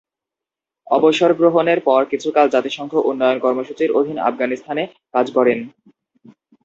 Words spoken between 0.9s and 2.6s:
অবসরগ্রহণের পর কিছুকাল